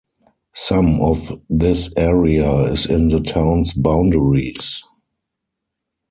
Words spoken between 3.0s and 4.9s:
the town's boundaries.